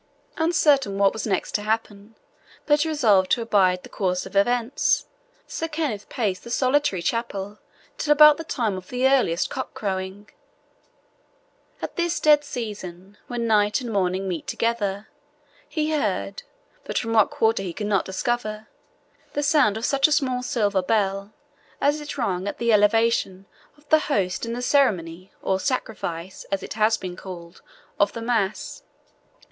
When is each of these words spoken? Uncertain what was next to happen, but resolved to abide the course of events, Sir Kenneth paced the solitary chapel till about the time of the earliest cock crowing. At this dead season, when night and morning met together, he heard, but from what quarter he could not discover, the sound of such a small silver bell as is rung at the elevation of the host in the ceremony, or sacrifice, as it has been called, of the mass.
Uncertain 0.37 0.97
what 0.97 1.13
was 1.13 1.27
next 1.27 1.51
to 1.51 1.61
happen, 1.61 2.15
but 2.65 2.85
resolved 2.85 3.29
to 3.29 3.39
abide 3.43 3.83
the 3.83 3.87
course 3.89 4.25
of 4.25 4.35
events, 4.35 5.05
Sir 5.45 5.67
Kenneth 5.67 6.09
paced 6.09 6.43
the 6.43 6.49
solitary 6.49 7.03
chapel 7.03 7.59
till 7.99 8.11
about 8.11 8.37
the 8.37 8.43
time 8.43 8.75
of 8.77 8.87
the 8.89 9.07
earliest 9.07 9.51
cock 9.51 9.75
crowing. 9.75 10.27
At 11.83 11.97
this 11.97 12.19
dead 12.19 12.43
season, 12.43 13.19
when 13.27 13.45
night 13.45 13.79
and 13.79 13.93
morning 13.93 14.27
met 14.27 14.47
together, 14.47 15.07
he 15.69 15.91
heard, 15.91 16.41
but 16.83 16.97
from 16.97 17.13
what 17.13 17.29
quarter 17.29 17.61
he 17.61 17.71
could 17.71 17.85
not 17.85 18.03
discover, 18.05 18.69
the 19.33 19.43
sound 19.43 19.77
of 19.77 19.85
such 19.85 20.07
a 20.07 20.11
small 20.11 20.41
silver 20.41 20.81
bell 20.81 21.31
as 21.79 22.01
is 22.01 22.17
rung 22.17 22.47
at 22.47 22.57
the 22.57 22.73
elevation 22.73 23.45
of 23.77 23.87
the 23.89 23.99
host 23.99 24.47
in 24.47 24.53
the 24.53 24.63
ceremony, 24.63 25.31
or 25.43 25.59
sacrifice, 25.59 26.43
as 26.45 26.63
it 26.63 26.73
has 26.73 26.97
been 26.97 27.15
called, 27.15 27.61
of 27.99 28.13
the 28.13 28.21
mass. 28.23 28.81